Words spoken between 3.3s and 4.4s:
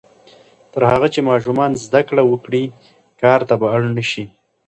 ته به اړ نه شي.